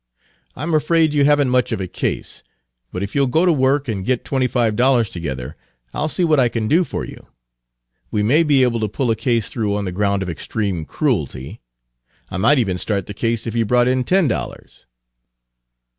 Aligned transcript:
I'm 0.55 0.73
afraid 0.73 1.13
you 1.13 1.25
have 1.25 1.39
n't 1.39 1.51
much 1.51 1.71
of 1.71 1.79
a 1.79 1.85
case, 1.87 2.41
but 2.91 3.03
if 3.03 3.13
you'll 3.13 3.27
go 3.27 3.45
to 3.45 3.51
work 3.53 3.87
and 3.87 4.03
get 4.03 4.25
twenty 4.25 4.47
five 4.47 4.75
dollars 4.75 5.11
together, 5.11 5.55
I'll 5.93 6.09
see 6.09 6.23
what 6.23 6.39
I 6.39 6.49
can 6.49 6.67
do 6.67 6.83
for 6.83 7.05
you. 7.05 7.27
We 8.09 8.23
may 8.23 8.41
be 8.41 8.63
able 8.63 8.79
to 8.79 8.87
pull 8.89 9.11
a 9.11 9.15
case 9.15 9.47
through 9.47 9.75
on 9.75 9.85
the 9.85 9.91
ground 9.91 10.23
of 10.23 10.27
extreme 10.31 10.85
cruelty. 10.85 11.61
I 12.31 12.37
might 12.37 12.57
even 12.57 12.79
start 12.79 13.05
the 13.05 13.13
case 13.13 13.45
if 13.45 13.53
you 13.53 13.63
brought 13.63 13.87
in 13.87 14.03
ten 14.03 14.27
dollars." 14.27 14.87